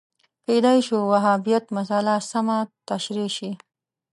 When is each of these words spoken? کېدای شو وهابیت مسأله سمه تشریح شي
کېدای 0.45 0.79
شو 0.87 0.97
وهابیت 1.11 1.65
مسأله 1.75 2.15
سمه 2.31 2.57
تشریح 2.89 3.29
شي 3.37 3.51